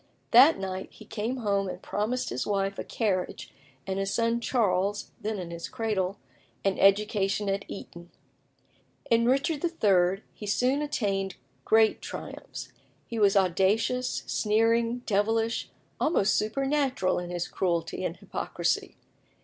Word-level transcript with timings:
That 0.31 0.57
night 0.57 0.89
he 0.91 1.05
came 1.05 1.37
home 1.37 1.69
and 1.69 1.79
promised 1.79 2.29
his 2.31 2.47
wife 2.47 2.79
a 2.79 2.83
carriage, 2.83 3.53
and 3.85 3.99
his 3.99 4.11
son 4.11 4.39
Charles 4.41 5.11
(then 5.21 5.37
in 5.37 5.51
his 5.51 5.69
cradle) 5.69 6.17
an 6.65 6.79
education 6.79 7.47
at 7.49 7.65
Eton. 7.67 8.09
In 9.11 9.27
Richard 9.27 9.63
III. 9.63 10.23
he 10.33 10.47
soon 10.47 10.81
attained 10.81 11.35
great 11.65 12.01
triumphs. 12.01 12.71
He 13.05 13.19
was 13.19 13.37
audacious, 13.37 14.23
sneering, 14.25 15.03
devilish, 15.05 15.69
almost 15.99 16.35
supernatural 16.35 17.19
in 17.19 17.29
his 17.29 17.47
cruelty 17.47 18.03
and 18.03 18.17
hypocrisy. 18.17 18.95